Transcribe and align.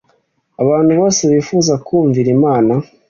abantu 0.63 0.91
bose 0.99 1.21
bifuza 1.31 1.73
kumvira 1.85 2.29
imana 2.37 2.73